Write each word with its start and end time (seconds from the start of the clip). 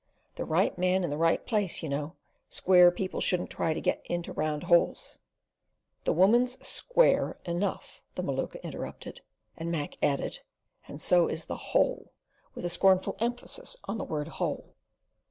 The 0.33 0.45
right 0.45 0.75
man 0.79 1.03
in 1.03 1.11
the 1.11 1.15
right 1.19 1.45
place, 1.45 1.83
you 1.83 1.87
know. 1.89 2.15
Square 2.49 2.93
people 2.93 3.21
shouldn't 3.21 3.51
try 3.51 3.75
to 3.75 3.79
get 3.79 4.01
into 4.05 4.33
round 4.33 4.63
holes." 4.63 5.19
"The 6.05 6.11
woman's 6.11 6.57
SQUARE 6.65 7.37
enough!" 7.45 8.01
the 8.15 8.23
Maluka 8.23 8.63
interrupted; 8.63 9.21
and 9.55 9.69
Mac 9.71 9.97
added, 10.03 10.39
"And 10.87 10.99
so 10.99 11.27
is 11.27 11.45
the 11.45 11.55
HOLE," 11.55 12.13
with 12.55 12.65
a 12.65 12.69
scornful 12.71 13.15
emphasis 13.19 13.77
on 13.83 13.99
the 13.99 14.03
word 14.03 14.27
"hole." 14.27 14.73